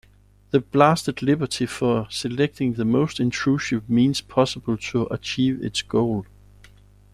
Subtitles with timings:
[0.49, 6.25] The blasted Liberty for selecting the most intrusive means possible to achieve its goal.